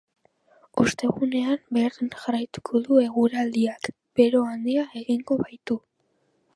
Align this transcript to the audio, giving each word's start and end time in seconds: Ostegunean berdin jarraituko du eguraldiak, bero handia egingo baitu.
Ostegunean 0.83 1.59
berdin 1.77 2.09
jarraituko 2.23 2.83
du 2.89 2.99
eguraldiak, 3.05 3.93
bero 4.23 4.45
handia 4.55 4.91
egingo 5.05 5.43
baitu. 5.47 5.81